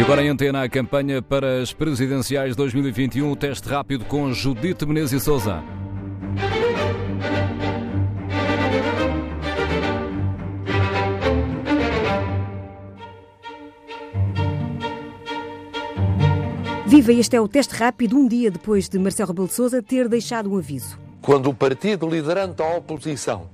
E 0.00 0.02
agora 0.02 0.24
em 0.24 0.30
antena 0.30 0.62
a 0.62 0.68
campanha 0.68 1.20
para 1.20 1.60
as 1.60 1.74
presidenciais 1.74 2.56
2021, 2.56 3.30
o 3.30 3.36
teste 3.36 3.68
rápido 3.68 4.06
com 4.06 4.32
Judite 4.32 4.86
Menezes 4.86 5.20
e 5.20 5.22
Souza. 5.22 5.62
Viva, 16.86 17.12
este 17.12 17.36
é 17.36 17.40
o 17.42 17.46
teste 17.46 17.74
rápido 17.74 18.16
um 18.16 18.26
dia 18.26 18.50
depois 18.50 18.88
de 18.88 18.98
Marcelo 18.98 19.28
Rebelo 19.28 19.48
de 19.48 19.52
Sousa 19.52 19.82
ter 19.82 20.08
deixado 20.08 20.50
um 20.50 20.56
aviso. 20.56 20.98
Quando 21.20 21.50
o 21.50 21.54
partido 21.54 22.08
liderante 22.08 22.54
da 22.54 22.74
oposição 22.74 23.50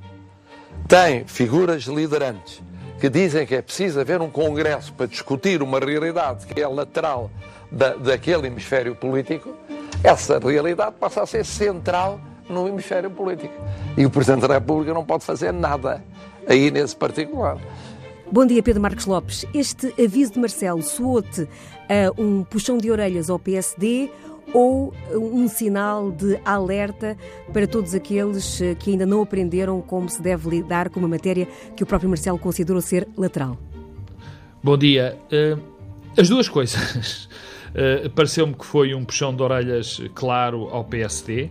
tem 0.86 1.26
figuras 1.26 1.82
liderantes 1.86 2.62
que 3.00 3.08
dizem 3.08 3.46
que 3.46 3.54
é 3.54 3.62
preciso 3.62 4.00
haver 4.00 4.20
um 4.20 4.30
congresso 4.30 4.92
para 4.92 5.06
discutir 5.06 5.62
uma 5.62 5.79
realidade 5.79 6.46
que 6.46 6.61
é 6.61 6.66
lateral 6.66 7.30
da, 7.71 7.94
daquele 7.94 8.46
hemisfério 8.46 8.94
político, 8.94 9.54
essa 10.02 10.38
realidade 10.38 10.94
passa 10.98 11.22
a 11.22 11.26
ser 11.26 11.44
central 11.44 12.21
no 12.48 12.68
hemisfério 12.68 13.11
político. 13.11 13.54
E 13.96 14.07
o 14.07 14.11
Presidente 14.11 14.46
da 14.46 14.54
República 14.54 14.94
não 14.94 15.04
pode 15.04 15.24
fazer 15.24 15.52
nada 15.52 16.02
aí 16.46 16.71
nesse 16.71 16.94
particular. 16.94 17.58
Bom 18.30 18.44
dia, 18.46 18.62
Pedro 18.62 18.82
Marcos 18.82 19.07
Lopes. 19.07 19.44
Este 19.54 19.94
aviso 20.02 20.32
de 20.32 20.38
Marcelo 20.40 20.82
soou-te 20.82 21.49
a 21.88 22.21
um 22.21 22.44
puxão 22.44 22.79
de 22.79 22.90
orelhas 22.90 23.30
ao 23.30 23.38
PSD 23.38 24.10
ou 24.53 24.95
um 25.13 25.49
sinal 25.49 26.11
de 26.11 26.39
alerta 26.45 27.17
para 27.53 27.67
todos 27.67 27.95
aqueles 27.95 28.61
eh, 28.61 28.75
que 28.75 28.91
ainda 28.91 29.05
não 29.05 29.22
aprenderam 29.22 29.81
como 29.81 30.09
se 30.09 30.22
deve 30.22 30.49
lidar 30.49 30.89
com 30.89 31.00
uma 31.00 31.09
matéria 31.09 31.46
que 31.77 31.82
o 31.82 31.86
próprio 31.86 32.09
Marcelo 32.09 32.39
considerou 32.39 32.81
ser 32.81 33.06
lateral? 33.17 33.59
Bom 34.62 34.77
dia. 34.77 35.19
Uh, 35.31 35.61
as 36.17 36.28
duas 36.28 36.48
coisas. 36.48 37.28
Uh, 37.75 38.09
Pareceu-me 38.14 38.55
que 38.55 38.64
foi 38.64 38.94
um 38.94 39.05
puxão 39.05 39.34
de 39.34 39.42
orelhas 39.42 40.00
claro 40.14 40.69
ao 40.70 40.84
PSD 40.84 41.50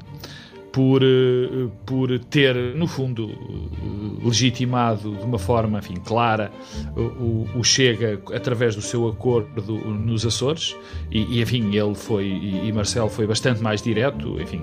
por, 0.76 1.02
eh, 1.02 1.70
por 1.86 2.20
ter, 2.20 2.54
no 2.76 2.86
fundo, 2.86 3.32
eh, 3.32 4.26
legitimado 4.26 5.16
de 5.16 5.24
uma 5.24 5.40
forma 5.40 5.80
enfim, 5.80 5.96
clara 6.04 6.52
o, 6.98 7.48
o 7.56 7.64
Chega 7.64 8.20
através 8.36 8.76
do 8.76 8.82
seu 8.82 9.08
acordo 9.08 9.74
nos 9.74 10.26
Açores 10.26 10.76
e, 11.10 11.38
e 11.38 11.42
enfim, 11.42 11.74
ele 11.74 11.96
foi, 11.96 12.26
e 12.26 12.70
Marcelo 12.74 13.10
foi 13.10 13.26
bastante 13.26 13.64
mais 13.64 13.82
direto, 13.82 14.38
enfim, 14.42 14.62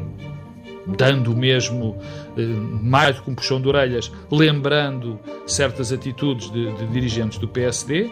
dando 0.86 1.34
mesmo 1.34 1.96
eh, 2.36 2.42
mais 2.42 3.16
do 3.16 3.22
que 3.22 3.30
um 3.30 3.34
puxão 3.34 3.58
de 3.58 3.68
orelhas, 3.68 4.12
lembrando 4.30 5.18
certas 5.46 5.92
atitudes 5.92 6.50
de, 6.50 6.74
de 6.74 6.86
dirigentes 6.88 7.38
do 7.38 7.48
PSD. 7.48 8.10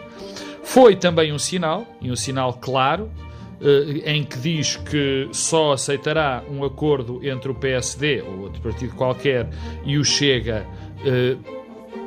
Foi 0.63 0.95
também 0.95 1.31
um 1.31 1.39
sinal, 1.39 1.85
e 2.01 2.11
um 2.11 2.15
sinal 2.15 2.53
claro, 2.53 3.11
em 4.05 4.23
que 4.23 4.37
diz 4.39 4.75
que 4.75 5.29
só 5.31 5.73
aceitará 5.73 6.43
um 6.49 6.63
acordo 6.63 7.19
entre 7.23 7.51
o 7.51 7.55
PSD 7.55 8.21
ou 8.21 8.39
outro 8.39 8.61
partido 8.61 8.95
qualquer 8.95 9.47
e 9.85 9.97
o 9.97 10.03
Chega 10.03 10.65
eh, 11.05 11.37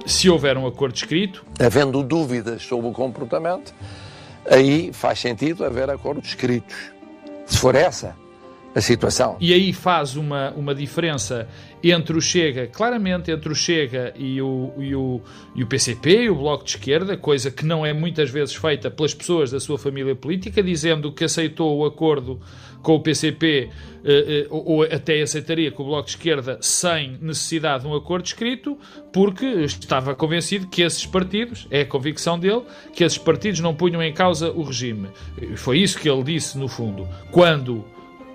se 0.04 0.28
houver 0.28 0.56
um 0.58 0.66
acordo 0.66 0.96
escrito. 0.96 1.44
Havendo 1.58 2.02
dúvidas 2.02 2.62
sobre 2.62 2.88
o 2.88 2.92
comportamento, 2.92 3.72
aí 4.50 4.92
faz 4.92 5.20
sentido 5.20 5.64
haver 5.64 5.88
acordos 5.88 6.28
escritos. 6.28 6.76
Se 7.46 7.58
for 7.58 7.74
essa 7.74 8.16
a 8.74 8.80
situação. 8.80 9.36
E 9.40 9.54
aí 9.54 9.72
faz 9.72 10.16
uma, 10.16 10.50
uma 10.52 10.74
diferença 10.74 11.48
entre 11.82 12.16
o 12.16 12.20
Chega, 12.20 12.66
claramente 12.66 13.30
entre 13.30 13.52
o 13.52 13.54
Chega 13.54 14.12
e 14.16 14.40
o, 14.40 14.72
e, 14.78 14.94
o, 14.94 15.20
e 15.54 15.62
o 15.62 15.66
PCP 15.66 16.24
e 16.24 16.30
o 16.30 16.34
Bloco 16.34 16.64
de 16.64 16.70
Esquerda, 16.70 17.16
coisa 17.16 17.50
que 17.50 17.64
não 17.64 17.84
é 17.86 17.92
muitas 17.92 18.30
vezes 18.30 18.54
feita 18.54 18.90
pelas 18.90 19.14
pessoas 19.14 19.50
da 19.50 19.60
sua 19.60 19.78
família 19.78 20.16
política, 20.16 20.62
dizendo 20.62 21.12
que 21.12 21.24
aceitou 21.24 21.78
o 21.78 21.84
acordo 21.84 22.40
com 22.82 22.96
o 22.96 23.00
PCP 23.00 23.70
eh, 24.04 24.44
eh, 24.44 24.46
ou 24.50 24.82
até 24.82 25.22
aceitaria 25.22 25.70
com 25.70 25.82
o 25.82 25.86
Bloco 25.86 26.04
de 26.04 26.10
Esquerda 26.10 26.58
sem 26.60 27.16
necessidade 27.20 27.84
de 27.84 27.88
um 27.88 27.94
acordo 27.94 28.26
escrito, 28.26 28.78
porque 29.12 29.46
estava 29.46 30.14
convencido 30.14 30.66
que 30.66 30.82
esses 30.82 31.06
partidos, 31.06 31.66
é 31.70 31.82
a 31.82 31.86
convicção 31.86 32.38
dele, 32.38 32.62
que 32.92 33.04
esses 33.04 33.18
partidos 33.18 33.60
não 33.60 33.74
punham 33.74 34.02
em 34.02 34.12
causa 34.12 34.50
o 34.50 34.62
regime. 34.62 35.08
Foi 35.56 35.78
isso 35.78 35.98
que 35.98 36.08
ele 36.08 36.22
disse, 36.22 36.58
no 36.58 36.68
fundo, 36.68 37.08
quando 37.30 37.84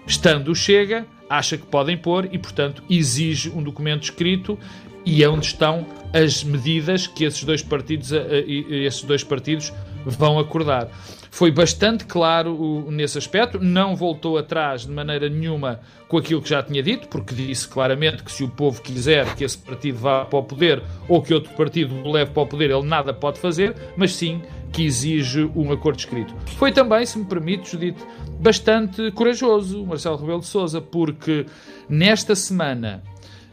Estando 0.06 0.56
Chega, 0.56 1.06
acha 1.30 1.58
que 1.58 1.66
podem 1.66 1.98
pôr 1.98 2.28
e, 2.32 2.38
portanto, 2.38 2.84
exige 2.90 3.50
um 3.50 3.62
documento 3.62 4.04
escrito 4.04 4.58
e 5.06 5.24
é 5.24 5.30
onde 5.30 5.46
estão 5.46 5.86
as 6.14 6.44
medidas 6.44 7.08
que 7.08 7.24
esses 7.24 7.44
dois 7.44 7.62
partidos, 7.62 8.12
eh, 8.12 8.20
eh, 8.48 8.86
esses 8.86 9.04
dois 9.04 9.24
partidos 9.24 9.72
vão 10.06 10.40
acordar. 10.40 10.90
Foi 11.32 11.52
bastante 11.52 12.06
claro 12.06 12.88
nesse 12.90 13.18
aspecto, 13.18 13.60
não 13.60 13.96
voltou 13.96 14.38
atrás 14.38 14.86
de 14.86 14.92
maneira 14.92 15.30
nenhuma 15.30 15.80
com 16.08 16.18
aquilo 16.18 16.42
que 16.42 16.50
já 16.50 16.64
tinha 16.64 16.82
dito, 16.82 17.08
porque 17.08 17.36
disse 17.36 17.68
claramente 17.68 18.24
que 18.24 18.32
se 18.32 18.44
o 18.44 18.50
povo 18.50 18.82
quiser 18.82 19.36
que 19.36 19.44
esse 19.44 19.58
partido 19.58 20.00
vá 20.00 20.26
para 20.26 20.40
o 20.40 20.44
poder 20.44 20.82
ou 21.08 21.22
que 21.22 21.34
outro 21.34 21.54
partido 21.54 21.96
o 22.04 22.12
leve 22.12 22.32
para 22.32 22.44
o 22.44 22.48
poder, 22.48 22.72
ele 22.72 22.84
nada 22.84 23.14
pode 23.14 23.40
fazer, 23.40 23.76
mas 23.96 24.14
sim 24.14 24.42
que 24.72 24.84
exige 24.84 25.50
um 25.56 25.72
acordo 25.72 26.00
escrito. 26.00 26.34
Foi 26.58 26.72
também, 26.72 27.06
se 27.06 27.18
me 27.18 27.26
permite, 27.26 27.72
Judite, 27.72 28.04
bastante 28.40 29.12
corajoso, 29.12 29.86
Marcelo 29.86 30.18
Rebelo 30.18 30.40
de 30.40 30.46
Sousa, 30.46 30.80
porque 30.82 31.46
nesta 31.90 32.36
semana 32.36 33.04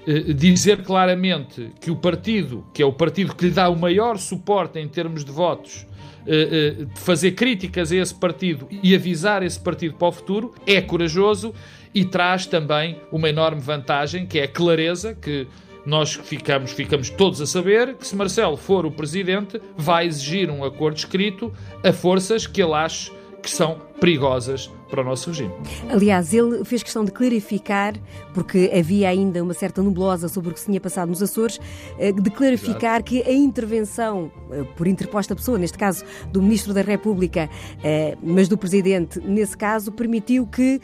eh, 0.07 0.33
dizer 0.33 0.83
claramente 0.83 1.73
que 1.81 1.91
o 1.91 1.97
partido, 1.97 2.65
que 2.73 2.83
é 2.83 2.87
o 2.87 2.93
partido 2.93 3.35
que 3.35 3.47
lhe 3.47 3.51
dá 3.51 3.69
o 3.69 3.77
maior 3.77 4.19
suporte 4.19 4.79
em 4.79 4.87
termos 4.87 5.25
de 5.25 5.33
votos, 5.33 5.87
eh, 6.29 6.77
eh, 6.81 6.87
fazer 6.95 7.33
críticas 7.33 7.91
a 7.91 7.97
esse 7.97 8.15
partido 8.15 8.69
e 8.71 8.95
avisar 8.95 9.43
esse 9.43 9.59
partido 9.59 9.95
para 9.95 10.09
o 10.09 10.13
futuro, 10.13 10.55
é 10.67 10.81
corajoso 10.81 11.53
e 11.95 12.05
traz 12.05 12.47
também 12.47 13.01
uma 13.11 13.29
enorme 13.29 13.61
vantagem, 13.61 14.27
que 14.27 14.39
é 14.39 14.45
a 14.45 14.49
clareza 14.49 15.15
que 15.15 15.47
nós 15.87 16.15
ficamos, 16.15 16.73
ficamos 16.73 17.09
todos 17.09 17.41
a 17.41 17.47
saber 17.47 17.95
que 17.95 18.07
se 18.07 18.17
Marcelo 18.17 18.57
for 18.57 18.85
o 18.85 18.91
presidente, 18.91 19.61
vai 19.77 20.07
exigir 20.07 20.51
um 20.51 20.65
acordo 20.65 20.97
escrito 20.97 21.53
a 21.83 21.93
forças 21.93 22.47
que 22.47 22.61
ele 22.61 22.75
ache 22.75 23.13
que 23.43 23.51
são 23.51 23.81
perigosas 24.01 24.71
para 24.91 25.01
o 25.01 25.05
nosso 25.05 25.31
regime. 25.31 25.53
Aliás, 25.91 26.33
ele 26.33 26.65
fez 26.65 26.83
questão 26.83 27.05
de 27.05 27.11
clarificar, 27.11 27.95
porque 28.35 28.71
havia 28.77 29.09
ainda 29.09 29.43
uma 29.43 29.55
certa 29.55 29.83
nublosa 29.83 30.29
sobre 30.29 30.51
o 30.51 30.53
que 30.53 30.61
se 30.61 30.67
tinha 30.67 30.81
passado 30.81 31.09
nos 31.09 31.23
Açores, 31.23 31.59
eh, 31.99 32.13
de 32.13 32.31
clarificar 32.31 32.97
Exato. 32.97 33.05
que 33.05 33.23
a 33.23 33.33
intervenção 33.33 34.31
eh, 34.51 34.65
por 34.77 34.87
interposta 34.87 35.35
pessoa, 35.35 35.59
neste 35.59 35.79
caso 35.79 36.05
do 36.31 36.41
Ministro 36.41 36.73
da 36.73 36.83
República, 36.83 37.49
eh, 37.83 38.17
mas 38.23 38.49
do 38.49 38.57
Presidente, 38.57 39.19
nesse 39.21 39.57
caso, 39.57 39.91
permitiu 39.91 40.47
que, 40.47 40.81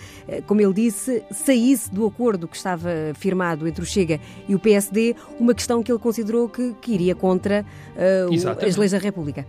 como 0.47 0.61
ele 0.61 0.73
disse, 0.73 1.23
saísse 1.31 1.93
do 1.93 2.07
acordo 2.07 2.49
que 2.49 2.57
estava 2.57 2.91
firmado 3.15 3.69
entre 3.69 3.83
o 3.83 3.87
Chega 3.87 4.19
e 4.49 4.55
o 4.55 4.59
PSD, 4.59 5.15
uma 5.39 5.55
questão 5.55 5.83
que 5.83 5.93
ele 5.93 5.99
considerou 5.99 6.49
que, 6.49 6.75
que 6.81 6.93
iria 6.93 7.15
contra 7.15 7.65
uh, 7.97 8.67
as 8.67 8.77
leis 8.77 8.93
da 8.93 8.99
República. 8.99 9.47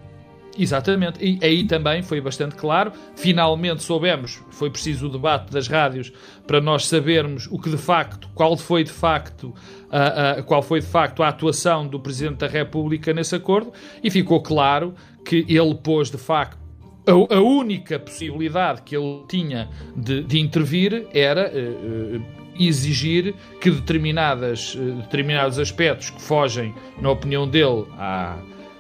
Exatamente, 0.58 1.18
e 1.20 1.40
aí 1.44 1.64
também 1.64 2.04
foi 2.04 2.22
bastante 2.22 2.56
claro. 2.56 2.92
Finalmente 3.16 3.82
soubemos, 3.82 4.40
foi 4.52 4.70
preciso 4.70 5.08
o 5.08 5.10
debate 5.10 5.52
das 5.52 5.68
rádios 5.68 6.12
para 6.46 6.62
nós 6.62 6.86
sabermos 6.86 7.48
o 7.50 7.58
que 7.58 7.70
de 7.70 7.78
facto, 7.78 8.30
qual 8.36 8.56
foi 8.56 8.84
de 8.84 8.92
facto, 8.92 9.54
a, 9.90 10.32
a, 10.32 10.44
qual 10.44 10.62
foi 10.62 10.80
de 10.80 10.86
facto 10.86 11.24
a 11.24 11.30
atuação 11.30 11.88
do 11.88 12.00
Presidente 12.00 12.38
da 12.38 12.48
República 12.48 13.12
nesse 13.14 13.36
acordo, 13.36 13.74
e 14.04 14.12
ficou 14.12 14.42
claro 14.42 14.94
que 15.26 15.46
ele 15.50 15.76
pôs 15.76 16.12
de 16.12 16.18
facto 16.18 16.64
a, 17.06 17.40
única 17.40 18.00
possibilidade 18.00 18.82
que 18.84 18.96
ele 18.96 19.24
tinha 19.28 19.70
de, 19.96 20.24
de 20.24 20.40
intervir 20.40 21.06
era 21.14 21.52
uh, 21.52 22.24
exigir 22.58 23.34
que 23.60 23.70
determinadas, 23.70 24.76
uh, 24.76 25.02
determinados 25.02 25.60
aspectos 25.60 26.12
que 26.12 26.22
fogem, 26.22 26.74
na 27.02 27.12
opinião 27.12 27.48
dele, 27.48 27.86
à 27.98 28.38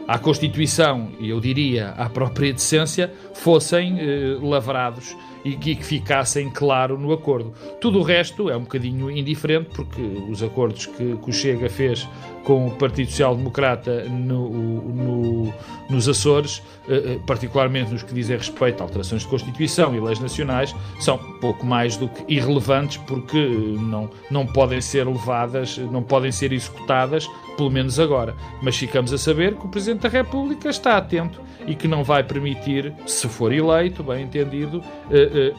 à 0.08 0.18
Constituição 0.18 1.12
e 1.20 1.30
eu 1.30 1.40
diria 1.40 1.90
à 1.92 2.10
própria 2.10 2.52
decência 2.54 3.12
fossem 3.34 3.98
eh, 4.00 4.38
lavrados 4.42 5.16
e 5.44 5.56
que, 5.56 5.76
que 5.76 5.84
ficassem 5.84 6.50
claro 6.50 6.98
no 6.98 7.12
acordo. 7.12 7.54
Tudo 7.82 8.00
o 8.00 8.04
resto 8.04 8.50
é 8.50 8.56
um 8.56 8.62
bocadinho 8.62 9.12
indiferente 9.12 9.70
porque 9.74 10.02
os 10.30 10.42
acordos 10.42 10.86
que, 10.86 11.18
que 11.18 11.30
o 11.30 11.34
Chega 11.34 11.70
fez 11.70 12.08
com 12.44 12.68
o 12.68 12.72
Partido 12.72 13.10
Social 13.10 13.36
Democrata 13.36 14.04
no, 14.06 14.50
no, 14.50 15.54
nos 15.90 16.10
Açores, 16.10 16.62
eh, 16.88 17.14
eh, 17.14 17.20
particularmente 17.26 17.92
nos 17.92 18.04
que 18.04 18.14
dizem 18.14 18.38
respeito 18.38 18.82
a 18.82 18.84
alterações 18.84 19.22
de 19.22 19.28
Constituição 19.28 19.96
e 19.96 20.00
leis 20.00 20.20
nacionais, 20.20 20.76
são 21.00 21.18
pouco 21.40 21.66
mais 21.66 21.96
do 21.96 22.08
que 22.10 22.34
irrelevantes 22.34 22.98
porque 22.98 23.38
eh, 23.38 23.80
não, 23.80 24.10
não 24.30 24.46
podem 24.46 24.82
ser 24.82 25.08
levadas, 25.08 25.78
não 25.78 26.04
podem 26.04 26.32
ser 26.32 26.52
executadas, 26.52 27.28
pelo 27.56 27.70
menos 27.70 28.00
agora. 28.00 28.36
Mas 28.62 28.76
ficamos 28.76 29.14
a 29.14 29.18
saber 29.18 29.56
que 29.56 29.66
o 29.66 29.70
Presidente 29.70 30.02
da 30.02 30.10
República 30.10 30.70
está 30.70 30.98
atento 30.98 31.42
e 31.66 31.76
que 31.76 31.88
não 31.88 32.04
vai 32.04 32.24
permitir, 32.24 32.94
se 33.06 33.30
for 33.30 33.54
eleito, 33.54 34.04
bem 34.04 34.24
entendido, 34.24 34.84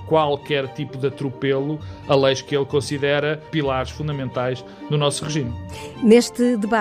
qualquer 0.07 0.69
tipo 0.75 0.99
de 0.99 1.07
atropelo 1.07 1.79
a 2.07 2.15
leis 2.15 2.43
que 2.43 2.55
ele 2.55 2.67
considera 2.67 3.41
pilares 3.51 3.91
fundamentais 3.91 4.63
do 4.91 4.99
nosso 4.99 5.25
regime. 5.25 5.55
Neste 6.03 6.59
debate, 6.59 6.74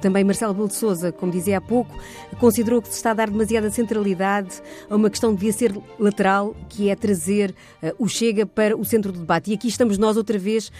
também 0.00 0.24
Marcelo 0.24 0.54
Belo 0.54 0.68
de 0.68 0.74
Souza, 0.74 1.12
como 1.12 1.30
dizia 1.30 1.58
há 1.58 1.60
pouco, 1.60 1.96
considerou 2.38 2.80
que 2.80 2.88
se 2.88 2.94
está 2.94 3.12
a 3.12 3.14
dar 3.14 3.30
demasiada 3.30 3.70
centralidade 3.70 4.62
a 4.88 4.96
uma 4.96 5.10
questão 5.10 5.30
que 5.30 5.36
devia 5.36 5.52
ser 5.52 5.78
lateral, 5.98 6.54
que 6.68 6.88
é 6.88 6.96
trazer 6.96 7.54
o 7.98 8.08
Chega 8.08 8.46
para 8.46 8.76
o 8.76 8.84
centro 8.84 9.12
do 9.12 9.20
debate. 9.20 9.50
E 9.50 9.54
aqui 9.54 9.68
estamos 9.68 9.98
nós 9.98 10.16
outra 10.16 10.38
vez 10.38 10.70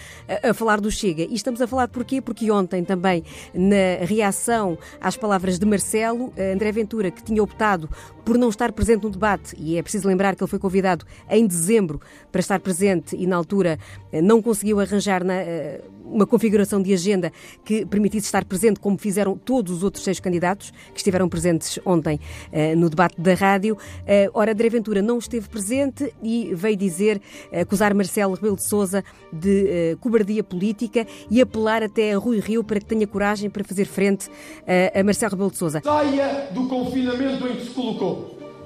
a 0.43 0.55
falar 0.55 0.81
do 0.81 0.91
Chega. 0.91 1.23
E 1.23 1.35
estamos 1.35 1.61
a 1.61 1.67
falar 1.67 1.89
porquê? 1.89 2.21
Porque 2.21 2.51
ontem 2.51 2.85
também, 2.85 3.25
na 3.55 4.05
reação 4.05 4.79
às 5.01 5.17
palavras 5.17 5.59
de 5.59 5.67
Marcelo, 5.67 6.33
André 6.53 6.73
Ventura, 6.73 7.11
que 7.11 7.23
tinha 7.23 7.43
optado 7.43 7.89
por 8.25 8.39
não 8.39 8.49
estar 8.49 8.73
presente 8.73 9.03
no 9.05 9.11
debate, 9.11 9.57
e 9.59 9.77
é 9.77 9.83
preciso 9.83 10.07
lembrar 10.07 10.37
que 10.37 10.43
ele 10.43 10.51
foi 10.51 10.59
convidado 10.59 11.05
em 11.29 11.47
dezembro 11.47 12.01
para 12.31 12.41
estar 12.41 12.61
presente 12.61 13.17
e 13.17 13.27
na 13.27 13.37
altura 13.37 13.79
não 14.23 14.41
conseguiu 14.41 14.81
arranjar 14.81 15.25
na, 15.25 15.35
uma 16.05 16.27
configuração 16.27 16.83
de 16.83 16.93
agenda 16.93 17.33
que 17.65 17.87
permitisse 17.87 18.27
estar 18.27 18.45
presente, 18.45 18.79
como 18.79 18.99
fizeram 18.99 19.37
todos 19.37 19.73
os 19.73 19.83
outros 19.83 20.05
seis 20.05 20.21
candidatos 20.21 20.71
que 20.93 20.99
estiveram 20.99 21.29
presentes 21.29 21.79
ontem 21.85 22.21
no 22.77 22.91
debate 22.91 23.21
da 23.21 23.35
rádio. 23.35 23.77
Ora, 24.35 24.53
André 24.53 24.69
Ventura 24.69 25.01
não 25.01 25.19
esteve 25.19 25.49
presente 25.49 26.13
e 26.23 26.55
veio 26.55 26.77
dizer, 26.77 27.21
acusar 27.53 27.95
Marcelo 27.95 28.35
Rebelo 28.35 28.57
de 28.57 28.69
Sousa 28.69 29.03
de 29.33 29.97
cobardia 30.01 30.45
política 30.45 31.07
e 31.31 31.41
apelar 31.41 31.83
até 31.83 32.13
a 32.13 32.19
Rui 32.19 32.41
Rio 32.41 32.63
para 32.63 32.79
que 32.79 32.87
tenha 32.87 33.07
coragem 33.07 33.49
para 33.49 33.65
fazer 33.65 33.87
frente 33.87 34.29
a 34.95 35.03
Marcelo 35.03 35.33
Rebelo 35.33 35.51
de 35.51 35.59
Sousa. 35.59 35.81
Saia 35.83 36.49
do 36.53 36.69
confinamento 36.69 37.47
em 37.47 37.57
que 37.57 37.65
se 37.65 37.71
colocou 37.71 38.12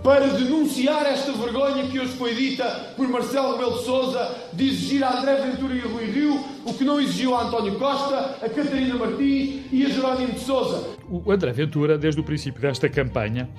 para 0.06 0.28
denunciar 0.28 1.04
esta 1.04 1.32
vergonha 1.32 1.88
que 1.88 1.98
hoje 1.98 2.12
foi 2.12 2.32
dita 2.32 2.64
por 2.96 3.08
Marcelo 3.08 3.54
Rebelo 3.54 3.78
de 3.78 3.84
Sousa 3.84 4.36
de 4.52 4.68
exigir 4.68 5.02
a 5.02 5.18
André 5.18 5.34
Ventura 5.34 5.74
e 5.74 5.80
a 5.80 5.84
Rui 5.84 6.04
Rio 6.04 6.44
o 6.64 6.72
que 6.72 6.84
não 6.84 7.00
exigiu 7.00 7.34
a 7.34 7.42
António 7.42 7.76
Costa, 7.76 8.36
a 8.40 8.48
Catarina 8.48 8.94
Martins 8.94 9.64
e 9.72 9.84
a 9.84 9.88
Jerónimo 9.88 10.32
de 10.32 10.38
Sousa. 10.38 10.96
O 11.10 11.32
André 11.32 11.52
Ventura, 11.52 11.98
desde 11.98 12.20
o 12.20 12.24
princípio 12.24 12.62
desta 12.62 12.88
campanha, 12.88 13.50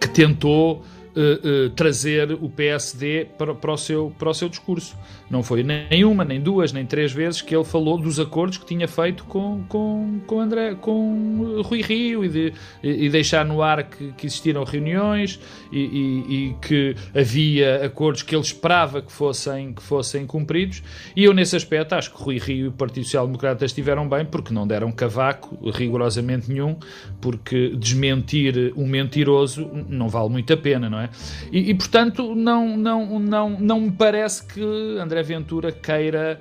que 0.00 0.08
tentou 0.08 0.84
Uh, 1.16 1.66
uh, 1.66 1.70
trazer 1.70 2.30
o 2.30 2.48
PSD 2.48 3.24
para, 3.36 3.52
para, 3.52 3.72
o 3.72 3.76
seu, 3.76 4.14
para 4.16 4.30
o 4.30 4.34
seu 4.34 4.48
discurso. 4.48 4.94
Não 5.30 5.42
foi 5.42 5.62
nem 5.62 6.04
uma, 6.04 6.24
nem 6.24 6.40
duas, 6.40 6.72
nem 6.72 6.86
três 6.86 7.12
vezes 7.12 7.42
que 7.42 7.54
ele 7.54 7.64
falou 7.64 7.98
dos 7.98 8.18
acordos 8.18 8.56
que 8.56 8.64
tinha 8.64 8.88
feito 8.88 9.24
com, 9.24 9.62
com, 9.68 10.20
com, 10.26 10.40
André, 10.40 10.74
com 10.74 11.60
Rui 11.62 11.82
Rio 11.82 12.24
e, 12.24 12.28
de, 12.28 12.52
e 12.82 13.08
deixar 13.10 13.44
no 13.44 13.62
ar 13.62 13.84
que, 13.84 14.12
que 14.12 14.26
existiram 14.26 14.64
reuniões 14.64 15.38
e, 15.70 15.78
e, 15.78 16.34
e, 16.34 16.54
que 16.62 16.96
havia 17.14 17.84
acordos 17.84 18.22
que 18.22 18.34
ele 18.34 18.42
esperava 18.42 19.02
que 19.02 19.12
fossem, 19.12 19.74
que 19.74 19.82
fossem 19.82 20.26
cumpridos. 20.26 20.82
E 21.14 21.24
eu, 21.24 21.34
nesse 21.34 21.56
aspecto, 21.56 21.94
acho 21.94 22.12
que 22.14 22.22
Rui 22.22 22.38
Rio 22.38 22.64
e 22.64 22.68
o 22.68 22.72
Partido 22.72 23.04
Social 23.04 23.26
Democrata 23.26 23.64
estiveram 23.64 24.08
bem 24.08 24.24
porque 24.24 24.52
não 24.52 24.66
deram 24.66 24.90
cavaco 24.90 25.58
rigorosamente 25.70 26.50
nenhum, 26.50 26.76
porque 27.20 27.74
desmentir 27.76 28.72
um 28.76 28.86
mentiroso 28.86 29.70
não 29.88 30.08
vale 30.08 30.30
muito 30.30 30.52
a 30.52 30.56
pena, 30.56 30.88
não 30.88 31.00
é? 31.00 31.10
E, 31.52 31.70
e, 31.70 31.74
portanto, 31.74 32.34
não, 32.34 32.76
não, 32.76 33.18
não, 33.18 33.50
não 33.50 33.80
me 33.80 33.90
parece 33.90 34.46
que 34.46 34.60
André 34.98 35.17
Ventura 35.22 35.70
queira 35.72 36.40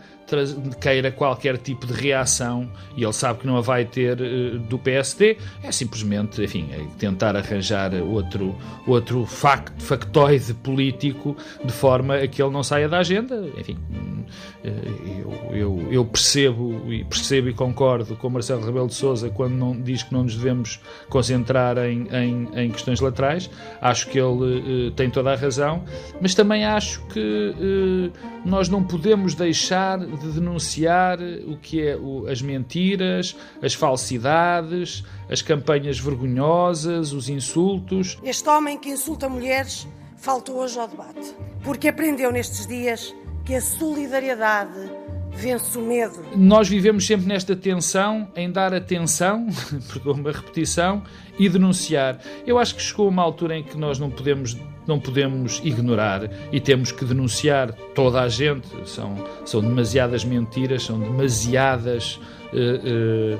queira 0.79 1.12
qualquer 1.12 1.57
tipo 1.57 1.88
de 1.88 1.94
reação 1.94 2.69
e 2.95 3.03
ele 3.03 3.13
sabe 3.13 3.39
que 3.39 3.47
não 3.47 3.57
a 3.57 3.62
vai 3.62 3.85
ter 3.85 4.19
uh, 4.19 4.59
do 4.59 4.77
PSD, 4.77 5.38
é 5.63 5.71
simplesmente, 5.71 6.44
enfim, 6.44 6.68
é 6.71 6.85
tentar 6.97 7.35
arranjar 7.35 7.94
outro, 7.95 8.56
outro 8.85 9.25
fact, 9.25 9.81
factoide 9.81 10.53
político 10.53 11.35
de 11.63 11.71
forma 11.71 12.15
a 12.15 12.27
que 12.27 12.41
ele 12.41 12.51
não 12.51 12.63
saia 12.63 12.89
da 12.89 13.00
agenda. 13.00 13.47
Enfim, 13.57 13.77
uh, 13.94 15.15
eu, 15.15 15.56
eu, 15.56 15.88
eu, 15.91 16.06
percebo 16.06 16.91
e 16.91 17.03
percebo 17.06 17.50
e 17.50 17.53
concordo 17.53 18.15
com 18.15 18.29
Marcelo 18.29 18.65
Rebelo 18.65 18.88
de 18.88 18.95
Sousa 18.95 19.29
quando 19.29 19.53
não, 19.53 19.79
diz 19.79 20.03
que 20.03 20.13
não 20.13 20.24
nos 20.24 20.35
devemos 20.35 20.79
concentrar 21.09 21.77
em, 21.77 22.07
em, 22.12 22.50
em 22.56 22.71
questões 22.71 23.00
laterais. 23.00 23.50
Acho 23.81 24.07
que 24.07 24.19
ele 24.19 24.88
uh, 24.88 24.91
tem 24.91 25.09
toda 25.09 25.31
a 25.31 25.35
razão, 25.35 25.83
mas 26.19 26.35
também 26.35 26.65
acho 26.65 27.06
que 27.07 28.12
nós 28.44 28.69
não 28.69 28.83
podemos 28.83 29.35
deixar 29.35 30.00
de 30.17 30.31
denunciar 30.31 31.19
o 31.47 31.57
que 31.57 31.81
é 31.81 31.95
o, 31.95 32.27
as 32.27 32.41
mentiras, 32.41 33.35
as 33.61 33.73
falsidades, 33.73 35.03
as 35.29 35.41
campanhas 35.41 35.99
vergonhosas, 35.99 37.13
os 37.13 37.29
insultos. 37.29 38.17
Este 38.23 38.49
homem 38.49 38.77
que 38.77 38.89
insulta 38.89 39.29
mulheres 39.29 39.87
faltou 40.17 40.57
hoje 40.57 40.79
ao 40.79 40.87
debate, 40.87 41.35
porque 41.63 41.87
aprendeu 41.87 42.31
nestes 42.31 42.65
dias 42.67 43.13
que 43.45 43.55
a 43.55 43.61
solidariedade 43.61 44.91
vence 45.31 45.77
o 45.77 45.81
medo. 45.81 46.25
Nós 46.35 46.67
vivemos 46.67 47.05
sempre 47.05 47.27
nesta 47.27 47.55
tensão 47.55 48.27
em 48.35 48.51
dar 48.51 48.73
atenção, 48.73 49.47
perdoa-me 49.93 50.29
a 50.29 50.31
repetição, 50.31 51.03
e 51.37 51.47
denunciar. 51.47 52.19
Eu 52.45 52.57
acho 52.57 52.75
que 52.75 52.81
chegou 52.81 53.07
uma 53.07 53.21
altura 53.21 53.55
em 53.55 53.63
que 53.63 53.77
nós 53.77 53.99
não 53.99 54.09
podemos 54.09 54.57
não 54.88 55.00
podemos 55.00 55.62
ignorar 55.63 56.30
e 56.51 56.60
temos 56.60 56.92
que 56.92 57.04
denunciar 57.06 57.72
toda 57.94 58.22
a 58.22 58.30
gente. 58.30 58.68
São, 58.86 59.16
são 59.45 59.62
demasiadas 59.62 60.24
mentiras, 60.24 60.84
são 60.84 61.00
demasiadas 61.00 62.19
uh, 62.54 63.36
uh, 63.36 63.39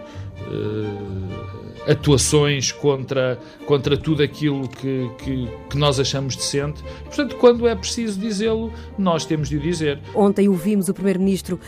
uh, 0.54 1.92
atuações 1.92 2.72
contra, 2.72 3.40
contra 3.66 3.96
tudo 3.96 4.22
aquilo 4.22 4.68
que, 4.68 5.10
que, 5.20 5.48
que, 5.70 5.78
nós 5.78 6.00
achamos 6.00 6.36
decente. 6.36 6.84
Portanto, 7.06 7.36
quando 7.38 7.68
é 7.68 7.74
preciso 7.76 8.20
dizê-lo, 8.20 8.74
nós 8.98 9.26
temos 9.26 9.48
de 9.48 9.56
o 9.56 9.60
dizer. 9.60 10.00
Ontem 10.14 10.50
ouvimos 10.50 10.90
o 10.90 10.94
Primeiro-Ministro 10.94 11.60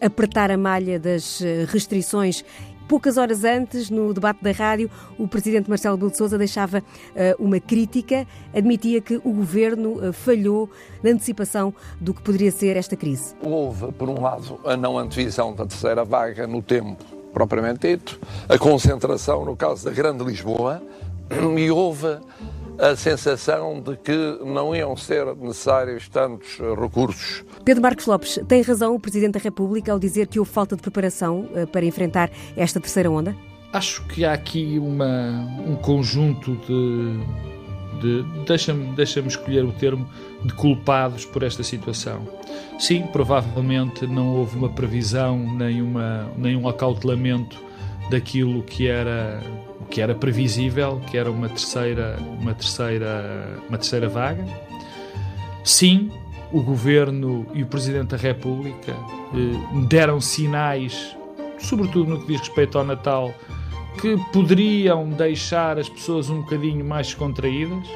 apertar 0.00 0.50
a 0.50 0.56
malha 0.56 0.98
das 0.98 1.42
restrições 1.68 2.42
Poucas 2.92 3.16
horas 3.16 3.42
antes, 3.42 3.88
no 3.88 4.12
debate 4.12 4.44
da 4.44 4.52
rádio, 4.52 4.90
o 5.18 5.26
presidente 5.26 5.66
Marcelo 5.66 5.94
Rebelo 5.94 6.10
de 6.10 6.18
Sousa 6.18 6.36
deixava 6.36 6.80
uh, 6.80 7.42
uma 7.42 7.58
crítica, 7.58 8.26
admitia 8.54 9.00
que 9.00 9.16
o 9.16 9.32
governo 9.32 10.10
uh, 10.10 10.12
falhou 10.12 10.68
na 11.02 11.08
antecipação 11.08 11.72
do 11.98 12.12
que 12.12 12.20
poderia 12.20 12.50
ser 12.50 12.76
esta 12.76 12.94
crise. 12.94 13.34
Houve, 13.40 13.90
por 13.92 14.10
um 14.10 14.20
lado, 14.20 14.60
a 14.62 14.76
não 14.76 14.98
antevisão 14.98 15.54
da 15.54 15.64
terceira 15.64 16.04
vaga 16.04 16.46
no 16.46 16.60
tempo 16.60 17.02
propriamente 17.32 17.88
dito, 17.88 18.20
a 18.46 18.58
concentração 18.58 19.42
no 19.42 19.56
caso 19.56 19.86
da 19.86 19.90
Grande 19.90 20.22
Lisboa, 20.22 20.82
e 21.56 21.70
houve 21.70 22.18
a 22.78 22.96
sensação 22.96 23.80
de 23.80 23.96
que 23.96 24.38
não 24.44 24.74
iam 24.74 24.96
ser 24.96 25.34
necessários 25.36 26.08
tantos 26.08 26.58
recursos. 26.80 27.44
Pedro 27.64 27.82
Marcos 27.82 28.06
Lopes, 28.06 28.38
tem 28.48 28.62
razão 28.62 28.94
o 28.94 29.00
Presidente 29.00 29.34
da 29.34 29.40
República 29.40 29.92
ao 29.92 29.98
dizer 29.98 30.26
que 30.26 30.38
houve 30.38 30.50
falta 30.50 30.76
de 30.76 30.82
preparação 30.82 31.48
eh, 31.54 31.66
para 31.66 31.84
enfrentar 31.84 32.30
esta 32.56 32.80
terceira 32.80 33.10
onda? 33.10 33.36
Acho 33.72 34.04
que 34.06 34.24
há 34.24 34.32
aqui 34.32 34.78
uma, 34.78 35.48
um 35.66 35.76
conjunto 35.76 36.56
de. 36.66 37.20
de 38.00 38.44
deixa-me 38.46 38.94
deixa 38.94 39.20
escolher 39.20 39.64
o 39.64 39.72
termo 39.72 40.06
de 40.44 40.52
culpados 40.54 41.24
por 41.24 41.42
esta 41.42 41.62
situação. 41.62 42.26
Sim, 42.78 43.06
provavelmente 43.12 44.06
não 44.06 44.36
houve 44.36 44.56
uma 44.56 44.68
previsão, 44.68 45.38
nem, 45.56 45.80
uma, 45.80 46.30
nem 46.36 46.56
um 46.56 46.68
acautelamento 46.68 47.56
daquilo 48.10 48.62
que 48.62 48.88
era 48.88 49.40
que 49.92 50.00
era 50.00 50.14
previsível, 50.14 51.02
que 51.10 51.18
era 51.18 51.30
uma 51.30 51.50
terceira, 51.50 52.16
uma 52.40 52.54
terceira, 52.54 53.58
uma 53.68 53.76
terceira 53.76 54.08
vaga. 54.08 54.42
Sim, 55.62 56.10
o 56.50 56.62
governo 56.62 57.46
e 57.52 57.62
o 57.62 57.66
presidente 57.66 58.08
da 58.08 58.16
República 58.16 58.92
eh, 58.92 59.86
deram 59.88 60.18
sinais, 60.18 61.14
sobretudo 61.58 62.08
no 62.08 62.20
que 62.22 62.28
diz 62.28 62.40
respeito 62.40 62.78
ao 62.78 62.84
Natal, 62.84 63.34
que 64.00 64.16
poderiam 64.32 65.10
deixar 65.10 65.78
as 65.78 65.90
pessoas 65.90 66.30
um 66.30 66.40
bocadinho 66.40 66.82
mais 66.82 67.12
contraídas. 67.12 67.86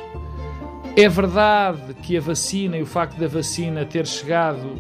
É 0.94 1.08
verdade 1.08 1.94
que 2.02 2.18
a 2.18 2.20
vacina 2.20 2.76
e 2.76 2.82
o 2.82 2.86
facto 2.86 3.18
da 3.18 3.26
vacina 3.26 3.86
ter 3.86 4.06
chegado 4.06 4.70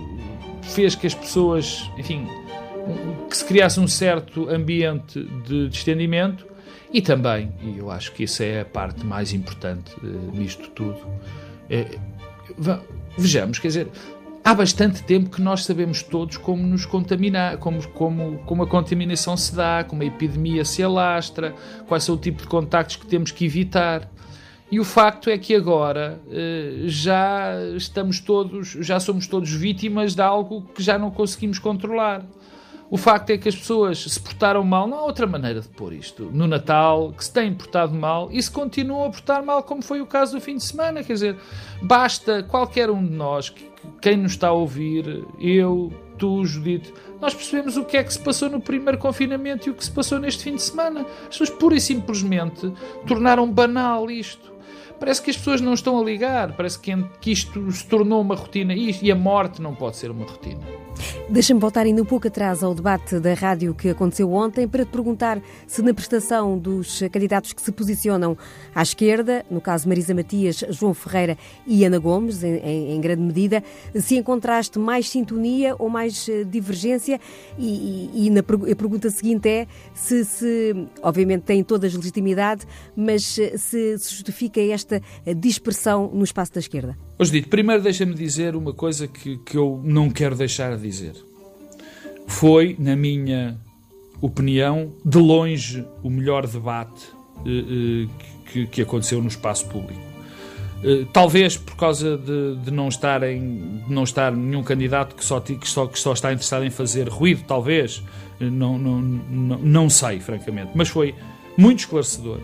fez 0.60 0.94
que 0.94 1.06
as 1.06 1.14
pessoas, 1.14 1.90
enfim, 1.96 2.28
que 3.30 3.36
se 3.38 3.44
criasse 3.46 3.80
um 3.80 3.88
certo 3.88 4.50
ambiente 4.50 5.24
de 5.46 5.66
distendimento, 5.70 6.55
e 6.92 7.02
também, 7.02 7.52
e 7.62 7.78
eu 7.78 7.90
acho 7.90 8.12
que 8.12 8.24
isso 8.24 8.42
é 8.42 8.60
a 8.60 8.64
parte 8.64 9.04
mais 9.04 9.32
importante 9.32 9.94
uh, 10.02 10.36
nisto 10.36 10.70
tudo, 10.70 11.00
é, 11.68 11.98
vejamos, 13.18 13.58
quer 13.58 13.68
dizer, 13.68 13.88
há 14.46 14.54
bastante 14.54 15.02
tempo 15.02 15.28
que 15.28 15.42
nós 15.42 15.64
sabemos 15.64 16.02
todos 16.02 16.36
como 16.36 16.64
nos 16.64 16.86
contaminar, 16.86 17.58
como, 17.58 17.86
como, 17.88 18.38
como 18.46 18.62
a 18.62 18.66
contaminação 18.66 19.36
se 19.36 19.54
dá, 19.54 19.82
como 19.82 20.02
a 20.02 20.06
epidemia 20.06 20.64
se 20.64 20.82
alastra, 20.82 21.52
quais 21.88 22.04
são 22.04 22.14
o 22.14 22.18
tipo 22.18 22.42
de 22.42 22.48
contactos 22.48 22.94
que 22.94 23.06
temos 23.06 23.32
que 23.32 23.44
evitar. 23.44 24.08
E 24.70 24.78
o 24.80 24.84
facto 24.84 25.30
é 25.30 25.38
que 25.38 25.54
agora 25.54 26.20
uh, 26.26 26.88
já 26.88 27.54
estamos 27.76 28.20
todos, 28.20 28.76
já 28.80 29.00
somos 29.00 29.26
todos 29.26 29.50
vítimas 29.52 30.14
de 30.14 30.22
algo 30.22 30.62
que 30.74 30.82
já 30.82 30.96
não 30.96 31.10
conseguimos 31.10 31.58
controlar. 31.58 32.24
O 32.88 32.96
facto 32.96 33.30
é 33.30 33.38
que 33.38 33.48
as 33.48 33.56
pessoas 33.56 33.98
se 33.98 34.20
portaram 34.20 34.62
mal, 34.62 34.86
não 34.86 34.98
há 34.98 35.04
outra 35.04 35.26
maneira 35.26 35.60
de 35.60 35.68
pôr 35.68 35.92
isto. 35.92 36.30
No 36.32 36.46
Natal, 36.46 37.12
que 37.12 37.24
se 37.24 37.32
têm 37.32 37.52
portado 37.52 37.92
mal 37.92 38.28
e 38.30 38.40
se 38.40 38.50
continuam 38.50 39.06
a 39.06 39.10
portar 39.10 39.44
mal, 39.44 39.62
como 39.64 39.82
foi 39.82 40.00
o 40.00 40.06
caso 40.06 40.36
do 40.36 40.40
fim 40.40 40.56
de 40.56 40.62
semana. 40.62 41.02
Quer 41.02 41.14
dizer, 41.14 41.36
basta 41.82 42.44
qualquer 42.44 42.88
um 42.88 43.04
de 43.04 43.12
nós, 43.12 43.52
quem 44.00 44.16
nos 44.16 44.32
está 44.32 44.48
a 44.48 44.52
ouvir, 44.52 45.24
eu, 45.40 45.92
tu, 46.16 46.44
Judite, 46.44 46.94
nós 47.20 47.34
percebemos 47.34 47.76
o 47.76 47.84
que 47.84 47.96
é 47.96 48.04
que 48.04 48.12
se 48.12 48.20
passou 48.20 48.48
no 48.48 48.60
primeiro 48.60 48.98
confinamento 48.98 49.68
e 49.68 49.72
o 49.72 49.74
que 49.74 49.84
se 49.84 49.90
passou 49.90 50.20
neste 50.20 50.44
fim 50.44 50.54
de 50.54 50.62
semana. 50.62 51.04
As 51.22 51.38
pessoas 51.38 51.50
pura 51.50 51.74
e 51.74 51.80
simplesmente 51.80 52.72
tornaram 53.06 53.50
banal 53.50 54.10
isto 54.10 54.54
parece 54.98 55.20
que 55.20 55.30
as 55.30 55.36
pessoas 55.36 55.60
não 55.60 55.74
estão 55.74 56.00
a 56.00 56.02
ligar, 56.02 56.56
parece 56.56 56.78
que 56.78 57.30
isto 57.30 57.70
se 57.70 57.86
tornou 57.86 58.18
uma 58.18 58.34
rotina 58.34 58.74
e 58.74 59.12
a 59.12 59.14
morte 59.14 59.60
não 59.60 59.74
pode 59.74 59.96
ser 59.98 60.10
uma 60.10 60.24
rotina. 60.24 60.85
Deixa-me 61.28 61.60
voltar 61.60 61.86
ainda 61.86 62.02
um 62.02 62.04
pouco 62.04 62.28
atrás 62.28 62.62
ao 62.62 62.74
debate 62.74 63.18
da 63.18 63.34
rádio 63.34 63.74
que 63.74 63.88
aconteceu 63.88 64.32
ontem 64.32 64.66
para 64.68 64.84
te 64.84 64.90
perguntar 64.90 65.40
se 65.66 65.82
na 65.82 65.92
prestação 65.92 66.58
dos 66.58 67.00
candidatos 67.12 67.52
que 67.52 67.60
se 67.60 67.72
posicionam 67.72 68.36
à 68.74 68.82
esquerda, 68.82 69.44
no 69.50 69.60
caso 69.60 69.88
Marisa 69.88 70.14
Matias, 70.14 70.64
João 70.70 70.94
Ferreira 70.94 71.36
e 71.66 71.84
Ana 71.84 71.98
Gomes, 71.98 72.42
em, 72.42 72.56
em, 72.56 72.92
em 72.92 73.00
grande 73.00 73.22
medida, 73.22 73.62
se 73.94 74.16
encontraste 74.16 74.78
mais 74.78 75.08
sintonia 75.08 75.74
ou 75.78 75.88
mais 75.88 76.28
eh, 76.28 76.44
divergência 76.44 77.20
e, 77.58 78.10
e, 78.14 78.26
e 78.26 78.30
na, 78.30 78.40
a 78.40 78.76
pergunta 78.76 79.10
seguinte 79.10 79.48
é 79.48 79.66
se, 79.94 80.24
se, 80.24 80.86
obviamente 81.02 81.42
tem 81.42 81.62
todas 81.62 81.94
legitimidade, 81.94 82.66
mas 82.96 83.38
eh, 83.38 83.56
se, 83.56 83.98
se 83.98 84.14
justifica 84.14 84.60
esta 84.60 85.00
eh, 85.24 85.34
dispersão 85.34 86.10
no 86.12 86.24
espaço 86.24 86.52
da 86.52 86.60
esquerda. 86.60 86.96
Hoje 87.18 87.32
dito, 87.32 87.48
primeiro 87.48 87.82
deixa-me 87.82 88.12
dizer 88.12 88.54
uma 88.54 88.74
coisa 88.74 89.08
que, 89.08 89.38
que 89.38 89.56
eu 89.56 89.80
não 89.82 90.10
quero 90.10 90.36
deixar 90.36 90.76
de 90.76 90.82
dizer. 90.82 91.14
Foi, 92.26 92.76
na 92.78 92.94
minha 92.94 93.56
opinião, 94.20 94.92
de 95.02 95.16
longe 95.16 95.82
o 96.02 96.10
melhor 96.10 96.46
debate 96.46 97.06
eh, 97.46 97.48
eh, 97.48 98.08
que, 98.52 98.66
que, 98.66 98.82
aconteceu 98.82 99.22
no 99.22 99.28
espaço 99.28 99.66
público. 99.66 99.98
Eh, 100.84 101.06
talvez 101.10 101.56
por 101.56 101.74
causa 101.76 102.18
de, 102.18 102.56
de, 102.56 102.70
não 102.70 102.88
estarem, 102.88 103.80
de 103.86 103.94
não 103.94 104.04
estar 104.04 104.30
nenhum 104.30 104.62
candidato 104.62 105.14
que 105.14 105.24
só, 105.24 105.40
que, 105.40 105.66
só, 105.66 105.86
que 105.86 105.98
só 105.98 106.12
está 106.12 106.30
interessado 106.30 106.66
em 106.66 106.70
fazer 106.70 107.08
ruído, 107.08 107.44
talvez. 107.46 108.02
Não, 108.38 108.76
não, 108.76 109.00
não, 109.00 109.58
não 109.58 109.88
sei, 109.88 110.20
francamente. 110.20 110.72
Mas 110.74 110.90
foi 110.90 111.14
muito 111.56 111.78
esclarecedor. 111.78 112.40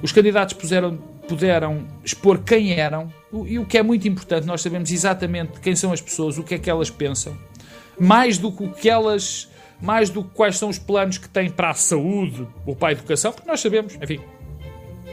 Os 0.00 0.12
candidatos 0.12 0.54
puseram 0.54 0.96
puderam 1.32 1.86
expor 2.04 2.40
quem 2.40 2.72
eram 2.72 3.10
e 3.46 3.58
o 3.58 3.64
que 3.64 3.78
é 3.78 3.82
muito 3.82 4.06
importante, 4.06 4.46
nós 4.46 4.60
sabemos 4.60 4.90
exatamente 4.90 5.60
quem 5.60 5.74
são 5.74 5.90
as 5.90 5.98
pessoas, 5.98 6.36
o 6.36 6.42
que 6.42 6.56
é 6.56 6.58
que 6.58 6.68
elas 6.68 6.90
pensam, 6.90 7.34
mais 7.98 8.36
do 8.36 8.52
que 8.52 8.62
o 8.62 8.70
que 8.70 8.90
elas, 8.90 9.48
mais 9.80 10.10
do 10.10 10.22
que 10.22 10.28
quais 10.34 10.58
são 10.58 10.68
os 10.68 10.78
planos 10.78 11.16
que 11.16 11.26
têm 11.30 11.48
para 11.48 11.70
a 11.70 11.74
saúde 11.74 12.46
ou 12.66 12.76
para 12.76 12.88
a 12.88 12.92
educação, 12.92 13.32
porque 13.32 13.48
nós 13.48 13.60
sabemos, 13.60 13.94
enfim, 13.94 14.20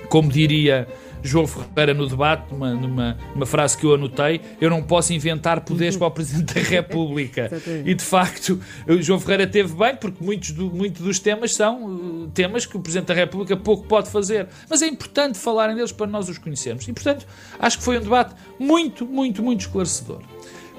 como 0.09 0.29
diria 0.29 0.89
João 1.21 1.47
Ferreira 1.47 1.93
no 1.93 2.07
debate, 2.07 2.51
numa, 2.51 2.73
numa, 2.73 3.17
numa, 3.33 3.45
frase 3.45 3.77
que 3.77 3.85
eu 3.85 3.93
anotei, 3.93 4.41
eu 4.59 4.69
não 4.69 4.81
posso 4.81 5.13
inventar 5.13 5.61
poderes 5.61 5.97
para 5.97 6.07
o 6.07 6.11
Presidente 6.11 6.53
da 6.53 6.61
República. 6.67 7.49
e 7.85 7.93
de 7.93 8.03
facto, 8.03 8.59
João 8.99 9.19
Ferreira 9.19 9.47
teve 9.47 9.73
bem, 9.73 9.95
porque 9.95 10.23
muitos, 10.23 10.51
do, 10.51 10.69
muitos 10.69 11.01
dos 11.01 11.19
temas 11.19 11.53
são 11.53 11.85
uh, 11.85 12.27
temas 12.33 12.65
que 12.65 12.77
o 12.77 12.79
Presidente 12.79 13.07
da 13.07 13.13
República 13.13 13.57
pouco 13.57 13.85
pode 13.87 14.09
fazer. 14.09 14.47
Mas 14.69 14.81
é 14.81 14.87
importante 14.87 15.37
falarem 15.37 15.75
deles 15.75 15.91
para 15.91 16.07
nós 16.07 16.29
os 16.29 16.37
conhecermos. 16.37 16.87
E 16.87 16.93
portanto, 16.93 17.25
acho 17.59 17.77
que 17.77 17.83
foi 17.83 17.97
um 17.97 18.01
debate 18.01 18.35
muito, 18.57 19.05
muito, 19.05 19.43
muito 19.43 19.61
esclarecedor. 19.61 20.21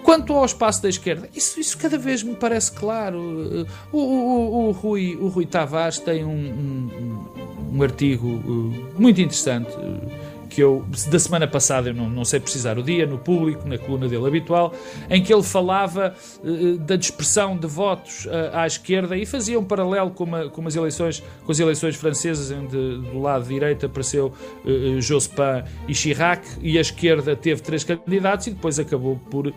Quanto 0.03 0.33
ao 0.33 0.45
espaço 0.45 0.83
da 0.83 0.89
esquerda, 0.89 1.29
isso, 1.35 1.61
isso 1.61 1.77
cada 1.77 1.99
vez 1.99 2.23
me 2.23 2.35
parece 2.35 2.73
claro. 2.73 3.19
Uh, 3.21 3.67
o, 3.93 3.99
o, 3.99 4.69
o, 4.69 4.71
Rui, 4.73 5.17
o 5.21 5.29
Rui 5.29 5.45
Tavares 5.45 5.99
tem 5.99 6.25
um, 6.25 6.31
um, 6.31 7.77
um 7.77 7.83
artigo 7.83 8.27
uh, 8.27 8.95
muito 8.99 9.21
interessante 9.21 9.71
que 10.51 10.61
eu, 10.61 10.85
da 11.11 11.19
semana 11.19 11.47
passada, 11.47 11.91
eu 11.91 11.95
não, 11.95 12.11
não 12.11 12.25
sei 12.25 12.41
precisar 12.41 12.77
o 12.77 12.83
dia, 12.83 13.07
no 13.07 13.17
público, 13.17 13.67
na 13.67 13.79
coluna 13.79 14.09
dele 14.09 14.27
habitual, 14.27 14.75
em 15.09 15.23
que 15.23 15.33
ele 15.33 15.45
falava 15.45 16.13
uh, 16.43 16.77
da 16.79 16.97
dispersão 16.97 17.57
de 17.57 17.69
votos 17.69 18.27
uh, 18.27 18.51
à 18.53 18.67
esquerda 18.67 19.17
e 19.17 19.25
fazia 19.25 19.59
um 19.59 19.65
paralelo 19.65 20.11
com, 20.11 20.25
uma, 20.25 20.51
com, 20.51 20.67
as, 20.67 20.75
eleições, 20.75 21.23
com 21.45 21.53
as 21.53 21.61
eleições 21.61 21.95
francesas, 21.95 22.51
onde 22.51 22.77
do 22.77 23.21
lado 23.21 23.47
direito 23.47 23.87
apareceu 23.87 24.33
uh, 24.65 25.01
Jospin 25.01 25.63
e 25.87 25.95
Chirac, 25.95 26.45
e 26.61 26.77
a 26.77 26.81
esquerda 26.81 27.37
teve 27.37 27.63
três 27.63 27.85
candidatos 27.85 28.49
e 28.49 28.51
depois 28.51 28.79
acabou 28.79 29.17
por 29.31 29.55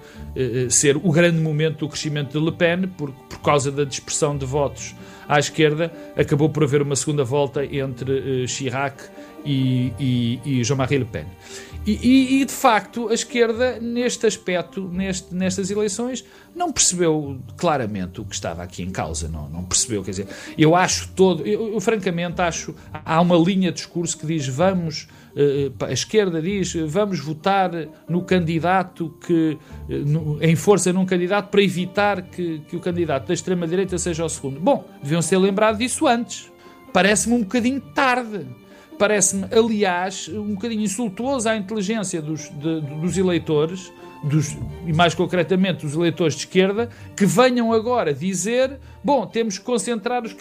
ser 0.69 0.97
o 0.97 1.11
grande 1.11 1.39
momento 1.39 1.79
do 1.79 1.89
crescimento 1.89 2.37
de 2.37 2.43
Le 2.43 2.51
Pen, 2.51 2.87
por, 2.87 3.11
por 3.11 3.39
causa 3.39 3.71
da 3.71 3.83
dispersão 3.83 4.37
de 4.37 4.45
votos 4.45 4.95
à 5.27 5.39
esquerda, 5.39 5.91
acabou 6.15 6.49
por 6.49 6.63
haver 6.63 6.81
uma 6.81 6.95
segunda 6.95 7.23
volta 7.23 7.65
entre 7.65 8.47
Chirac 8.47 9.03
e, 9.45 9.93
e, 9.99 10.39
e 10.45 10.63
Jean-Marie 10.63 10.99
Le 10.99 11.05
Pen. 11.05 11.25
E, 11.85 12.41
e, 12.41 12.45
de 12.45 12.51
facto, 12.53 13.09
a 13.09 13.13
esquerda, 13.13 13.77
neste 13.77 14.25
aspecto, 14.25 14.87
neste, 14.87 15.35
nestas 15.35 15.69
eleições, 15.69 16.23
não 16.55 16.71
percebeu 16.71 17.37
claramente 17.57 18.21
o 18.21 18.25
que 18.25 18.33
estava 18.33 18.63
aqui 18.63 18.81
em 18.81 18.89
causa. 18.89 19.27
Não, 19.27 19.49
não 19.49 19.65
percebeu. 19.65 20.01
Quer 20.01 20.11
dizer, 20.11 20.27
eu 20.57 20.77
acho 20.77 21.09
todo. 21.09 21.45
Eu, 21.45 21.73
eu 21.73 21.81
francamente 21.81 22.41
acho. 22.41 22.73
Há 22.93 23.19
uma 23.19 23.35
linha 23.35 23.69
de 23.69 23.77
discurso 23.77 24.17
que 24.17 24.25
diz 24.25 24.47
vamos. 24.47 25.09
Uh, 25.35 25.85
a 25.85 25.91
esquerda 25.91 26.39
diz 26.41 26.73
vamos 26.87 27.19
votar 27.19 27.71
no 28.07 28.21
candidato 28.21 29.13
que. 29.25 29.57
No, 29.89 30.41
em 30.41 30.55
força 30.55 30.93
num 30.93 31.05
candidato 31.05 31.49
para 31.49 31.61
evitar 31.61 32.21
que, 32.21 32.59
que 32.69 32.77
o 32.77 32.79
candidato 32.79 33.27
da 33.27 33.33
extrema-direita 33.33 33.97
seja 33.97 34.23
o 34.23 34.29
segundo. 34.29 34.57
Bom, 34.57 34.87
deviam 35.01 35.21
ser 35.21 35.37
lembrados 35.37 35.79
disso 35.79 36.07
antes. 36.07 36.49
Parece-me 36.93 37.35
um 37.35 37.39
bocadinho 37.41 37.81
tarde 37.81 38.45
parece-me, 38.97 39.45
aliás, 39.51 40.27
um 40.29 40.53
bocadinho 40.53 40.81
insultuoso 40.81 41.49
à 41.49 41.55
inteligência 41.55 42.21
dos, 42.21 42.49
de, 42.49 42.81
dos 42.81 43.17
eleitores, 43.17 43.91
dos, 44.23 44.57
e 44.87 44.93
mais 44.93 45.13
concretamente 45.13 45.85
dos 45.85 45.95
eleitores 45.95 46.33
de 46.33 46.41
esquerda, 46.41 46.89
que 47.15 47.25
venham 47.25 47.73
agora 47.73 48.13
dizer: 48.13 48.79
bom, 49.03 49.25
temos 49.25 49.57
que 49.57 49.65
concentrar 49.65 50.23
os, 50.23 50.35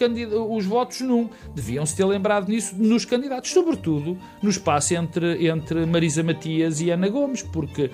os 0.49 0.65
votos 0.65 1.01
num. 1.01 1.29
Deviam-se 1.53 1.95
ter 1.95 2.05
lembrado 2.05 2.47
nisso 2.47 2.75
nos 2.77 3.05
candidatos, 3.05 3.51
sobretudo 3.51 4.17
no 4.41 4.49
espaço 4.49 4.95
entre, 4.95 5.47
entre 5.47 5.85
Marisa 5.85 6.23
Matias 6.23 6.79
e 6.81 6.89
Ana 6.89 7.09
Gomes, 7.09 7.43
porque 7.43 7.91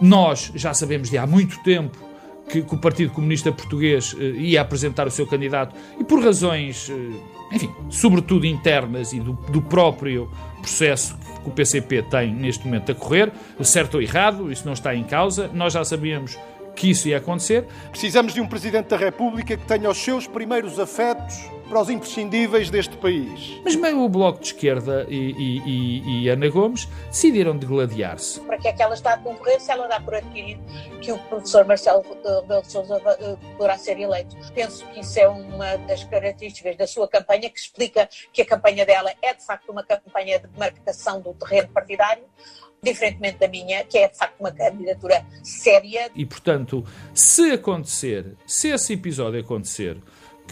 nós 0.00 0.52
já 0.54 0.72
sabemos 0.72 1.10
de 1.10 1.18
há 1.18 1.26
muito 1.26 1.60
tempo 1.62 2.11
que, 2.52 2.60
que 2.62 2.74
o 2.74 2.78
Partido 2.78 3.12
Comunista 3.12 3.50
Português 3.50 4.14
eh, 4.18 4.24
ia 4.36 4.60
apresentar 4.60 5.06
o 5.06 5.10
seu 5.10 5.26
candidato 5.26 5.74
e 5.98 6.04
por 6.04 6.22
razões. 6.22 6.90
Eh, 6.90 7.54
enfim, 7.54 7.70
sobretudo 7.90 8.46
internas 8.46 9.12
e 9.12 9.20
do, 9.20 9.32
do 9.32 9.60
próprio 9.60 10.30
processo 10.60 11.16
que 11.42 11.48
o 11.48 11.52
PCP 11.52 12.02
tem 12.02 12.32
neste 12.32 12.64
momento 12.64 12.92
a 12.92 12.94
correr, 12.94 13.32
certo 13.62 13.96
ou 13.96 14.02
errado, 14.02 14.50
isso 14.50 14.64
não 14.64 14.72
está 14.72 14.94
em 14.94 15.04
causa, 15.04 15.50
nós 15.52 15.72
já 15.74 15.84
sabíamos 15.84 16.38
que 16.74 16.90
isso 16.90 17.08
ia 17.08 17.18
acontecer. 17.18 17.66
Precisamos 17.90 18.32
de 18.32 18.40
um 18.40 18.46
Presidente 18.46 18.88
da 18.88 18.96
República 18.96 19.56
que 19.56 19.66
tenha 19.66 19.90
os 19.90 19.98
seus 19.98 20.26
primeiros 20.26 20.78
afetos 20.78 21.34
para 21.72 21.80
os 21.80 21.88
imprescindíveis 21.88 22.68
deste 22.68 22.94
país. 22.98 23.58
Mas 23.64 23.74
meio 23.74 24.02
o 24.02 24.08
Bloco 24.08 24.40
de 24.40 24.48
Esquerda 24.48 25.06
e, 25.08 25.16
e, 25.16 25.58
e, 25.60 26.24
e 26.24 26.28
Ana 26.28 26.50
Gomes 26.50 26.84
decidiram 27.06 27.56
degladiar-se. 27.56 28.40
Para 28.40 28.58
que 28.58 28.68
é 28.68 28.74
que 28.74 28.82
ela 28.82 28.92
está 28.92 29.14
a 29.14 29.16
concorrer 29.16 29.58
se 29.58 29.72
ela 29.72 29.86
dá 29.86 29.98
por 29.98 30.14
adquirido 30.14 30.62
que 31.00 31.10
o 31.10 31.18
professor 31.18 31.64
Marcelo 31.64 32.02
Rebelo 32.02 32.60
de 32.60 32.70
Sousa 32.70 33.00
eh, 33.18 33.36
poderá 33.56 33.78
ser 33.78 33.98
eleito? 33.98 34.36
Penso 34.54 34.84
que 34.88 35.00
isso 35.00 35.18
é 35.18 35.26
uma 35.26 35.78
das 35.78 36.04
características 36.04 36.76
da 36.76 36.86
sua 36.86 37.08
campanha 37.08 37.48
que 37.48 37.58
explica 37.58 38.06
que 38.30 38.42
a 38.42 38.44
campanha 38.44 38.84
dela 38.84 39.10
é 39.22 39.32
de 39.32 39.42
facto 39.42 39.70
uma 39.70 39.82
campanha 39.82 40.40
de 40.40 40.48
marcação 40.58 41.22
do 41.22 41.32
terreno 41.32 41.68
partidário 41.68 42.24
diferentemente 42.82 43.38
da 43.38 43.46
minha, 43.46 43.84
que 43.84 43.96
é 43.96 44.08
de 44.08 44.18
facto 44.18 44.40
uma 44.40 44.50
candidatura 44.50 45.24
séria. 45.42 46.10
E 46.16 46.26
portanto, 46.26 46.84
se 47.14 47.52
acontecer, 47.52 48.36
se 48.44 48.68
esse 48.68 48.94
episódio 48.94 49.40
acontecer, 49.40 50.02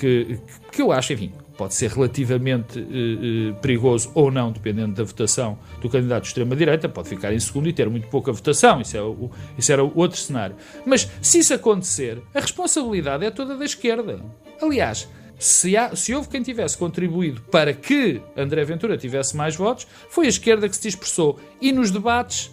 que, 0.01 0.41
que 0.73 0.81
eu 0.81 0.91
acho, 0.91 1.13
enfim, 1.13 1.33
pode 1.57 1.75
ser 1.75 1.91
relativamente 1.91 2.79
eh, 2.79 3.51
eh, 3.51 3.53
perigoso 3.61 4.11
ou 4.15 4.31
não, 4.31 4.51
dependendo 4.51 4.95
da 4.95 5.05
votação 5.05 5.59
do 5.83 5.91
candidato 5.91 6.23
de 6.23 6.29
extrema-direita, 6.29 6.89
pode 6.89 7.11
ficar 7.11 7.35
em 7.35 7.39
segundo 7.39 7.69
e 7.69 7.73
ter 7.73 7.89
muito 7.91 8.09
pouca 8.09 8.33
votação, 8.33 8.81
isso, 8.81 8.97
é 8.97 9.03
o, 9.03 9.31
isso 9.59 9.71
era 9.71 9.85
o 9.85 9.93
outro 9.95 10.19
cenário. 10.19 10.57
Mas 10.87 11.07
se 11.21 11.41
isso 11.41 11.53
acontecer, 11.53 12.23
a 12.35 12.41
responsabilidade 12.41 13.27
é 13.27 13.31
toda 13.31 13.59
da 13.59 13.65
esquerda. 13.65 14.25
Aliás, 14.63 15.07
se, 15.39 15.77
há, 15.77 15.95
se, 15.95 16.15
houve 16.15 16.31
quem 16.31 16.43
tivesse 16.43 16.79
contribuído 16.79 17.43
para 17.43 17.75
que 17.75 18.23
André 18.35 18.65
Ventura 18.65 18.97
tivesse 18.97 19.37
mais 19.37 19.55
votos, 19.55 19.87
foi 20.09 20.27
a 20.27 20.31
esquerda 20.31 20.67
que 20.67 20.75
se 20.75 20.83
dispersou. 20.83 21.39
E 21.61 21.73
nos 21.73 21.91
debates 21.91 22.51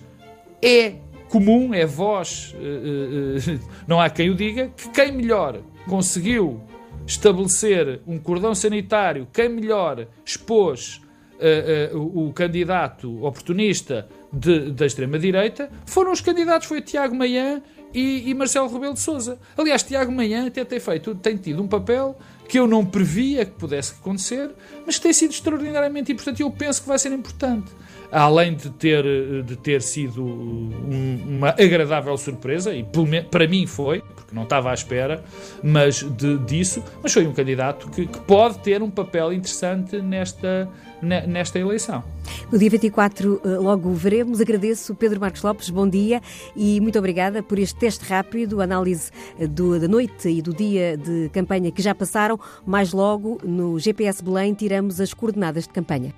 é 0.61 0.95
comum, 1.29 1.73
é 1.73 1.85
voz, 1.85 2.53
uh, 2.55 3.55
uh, 3.55 3.59
não 3.87 4.01
há 4.01 4.09
quem 4.09 4.29
o 4.29 4.35
diga, 4.35 4.69
que 4.75 4.89
quem 4.89 5.13
melhor 5.13 5.61
conseguiu 5.87 6.61
estabelecer 7.07 8.01
um 8.05 8.19
cordão 8.19 8.53
sanitário, 8.53 9.27
quem 9.33 9.47
melhor 9.47 10.05
expôs 10.25 11.01
uh, 11.39 11.97
uh, 11.97 12.27
o, 12.27 12.33
candidato 12.33 13.25
oportunista 13.25 14.07
de, 14.31 14.71
da 14.71 14.85
extrema-direita, 14.85 15.71
foram 15.85 16.11
os 16.11 16.19
candidatos, 16.19 16.67
foi 16.67 16.81
Tiago 16.81 17.15
Maia 17.15 17.63
e, 17.93 18.29
e 18.29 18.33
Marcelo 18.33 18.67
Rebelo 18.67 18.93
de 18.93 18.99
Sousa. 18.99 19.39
Aliás, 19.57 19.83
Tiago 19.83 20.11
Manhã 20.11 20.47
até 20.47 20.65
tem 20.65 20.79
feito, 20.81 21.15
tem 21.15 21.37
tido 21.37 21.63
um 21.63 21.67
papel 21.67 22.17
que 22.47 22.59
eu 22.59 22.67
não 22.67 22.85
previa 22.85 23.45
que 23.45 23.51
pudesse 23.51 23.93
acontecer, 23.99 24.51
mas 24.85 24.97
que 24.97 25.03
tem 25.03 25.13
sido 25.13 25.31
extraordinariamente 25.31 26.11
importante 26.11 26.39
e 26.39 26.43
eu 26.43 26.51
penso 26.51 26.81
que 26.81 26.87
vai 26.87 26.99
ser 26.99 27.11
importante. 27.11 27.71
Além 28.11 28.55
de 28.55 28.69
ter, 28.69 29.03
de 29.43 29.55
ter 29.57 29.81
sido 29.81 30.23
um, 30.23 31.23
uma 31.27 31.49
agradável 31.49 32.17
surpresa, 32.17 32.73
e 32.73 32.85
para 33.29 33.47
mim 33.47 33.67
foi, 33.67 34.01
porque 34.27 34.35
não 34.35 34.43
estava 34.43 34.71
à 34.71 34.73
espera 34.73 35.23
mas 35.63 36.03
de, 36.03 36.37
disso, 36.39 36.83
mas 37.01 37.13
foi 37.13 37.25
um 37.25 37.33
candidato 37.33 37.89
que, 37.89 38.05
que 38.05 38.19
pode 38.19 38.59
ter 38.59 38.83
um 38.83 38.89
papel 38.89 39.31
interessante 39.31 40.01
nesta, 40.01 40.69
nesta 41.01 41.57
eleição. 41.57 42.03
No 42.51 42.59
dia 42.59 42.69
24 42.69 43.41
eh, 43.43 43.47
logo 43.57 43.93
veremos. 43.93 44.41
Agradeço 44.41 44.93
Pedro 44.93 45.19
Marcos 45.19 45.41
Lopes, 45.41 45.69
bom 45.69 45.87
dia 45.87 46.21
e 46.55 46.81
muito 46.81 46.99
obrigada 46.99 47.41
por 47.41 47.57
este 47.57 47.79
teste 47.79 48.03
rápido, 48.05 48.61
análise 48.61 49.11
eh, 49.39 49.47
do, 49.47 49.79
da 49.79 49.87
noite 49.87 50.27
e 50.29 50.41
do 50.41 50.53
dia 50.53 50.97
de 50.97 51.29
campanha 51.29 51.71
que 51.71 51.81
já 51.81 51.95
passaram. 51.95 52.37
Mais 52.65 52.91
logo, 52.91 53.39
no 53.43 53.79
GPS 53.79 54.21
Belém, 54.21 54.53
tiramos 54.53 54.99
as 54.99 55.13
coordenadas 55.13 55.63
de 55.63 55.69
campanha. 55.69 56.13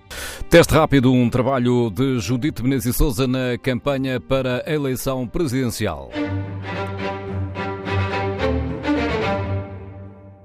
Teste 0.49 0.73
rápido, 0.73 1.13
um 1.13 1.29
trabalho 1.29 1.91
de 1.91 2.17
Judite 2.19 2.63
Menezes 2.63 2.95
Souza 2.95 3.27
na 3.27 3.57
campanha 3.61 4.19
para 4.19 4.63
a 4.65 4.73
eleição 4.73 5.27
presidencial. 5.27 6.09